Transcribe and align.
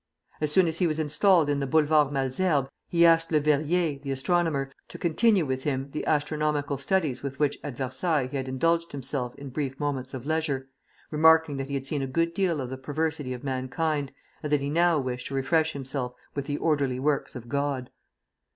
As 0.41 0.51
soon 0.51 0.67
as 0.67 0.79
he 0.79 0.87
was 0.87 0.97
installed 0.99 1.47
on 1.47 1.59
the 1.59 1.67
Boulevard 1.67 2.11
Malesherbes 2.11 2.69
he 2.87 3.05
asked 3.05 3.31
Leverrier, 3.31 3.99
the 4.01 4.11
astronomer, 4.11 4.71
to 4.87 4.97
continue 4.97 5.45
with 5.45 5.61
him 5.63 5.91
the 5.91 6.07
astronomical 6.07 6.79
studies 6.79 7.21
with 7.21 7.37
which 7.39 7.59
at 7.63 7.75
Versailles 7.77 8.25
he 8.25 8.35
had 8.37 8.47
indulged 8.47 8.93
himself 8.93 9.35
in 9.35 9.49
brief 9.51 9.79
moments 9.79 10.15
of 10.15 10.25
leisure, 10.25 10.67
remarking 11.11 11.57
that 11.57 11.67
he 11.69 11.75
had 11.75 11.85
seen 11.85 12.01
a 12.01 12.07
good 12.07 12.33
deal 12.33 12.61
of 12.61 12.71
the 12.71 12.77
perversity 12.79 13.31
of 13.31 13.43
mankind, 13.43 14.11
and 14.41 14.51
that 14.51 14.61
he 14.61 14.71
now 14.71 14.97
wished 14.97 15.27
to 15.27 15.35
refresh 15.35 15.73
himself 15.73 16.15
with 16.33 16.47
the 16.47 16.57
orderly 16.57 16.99
works 16.99 17.35
of 17.35 17.47
God. 17.47 17.91